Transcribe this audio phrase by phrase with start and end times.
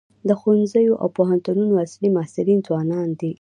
[0.27, 3.29] د ښوونځیو او پوهنتونونو اصلي محصلین ځوانان دي.